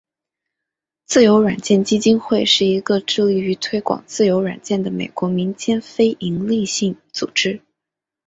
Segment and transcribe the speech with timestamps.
[1.05, 7.61] 自由软件基金会是一个致力于推广自由软件的美国民间非营利性组织。